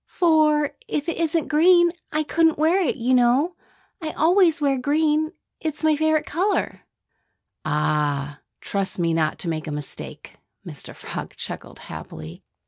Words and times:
"For 0.07 0.71
if 0.87 1.07
it 1.07 1.17
isn't 1.17 1.45
green, 1.45 1.91
I 2.11 2.23
couldn't 2.23 2.57
wear 2.57 2.81
it, 2.81 2.95
you 2.95 3.13
know. 3.13 3.55
I 4.01 4.09
always 4.13 4.59
wear 4.59 4.75
green. 4.79 5.31
It's 5.59 5.83
my 5.83 5.95
favorite 5.95 6.25
color." 6.25 6.87
"Ah! 7.65 8.39
Trust 8.61 8.97
me 8.97 9.13
not 9.13 9.37
to 9.37 9.47
make 9.47 9.67
a 9.67 9.71
mistake!" 9.71 10.37
Mr. 10.65 10.95
Frog 10.95 11.35
chuckled 11.35 11.77
happily. 11.77 12.41